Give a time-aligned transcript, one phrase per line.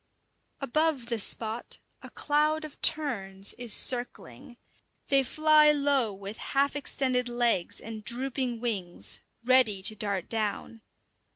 [0.61, 4.57] Above the spot a cloud of terns is circling.
[5.09, 10.81] They fly low with half extended legs and drooping wings, ready to dart down.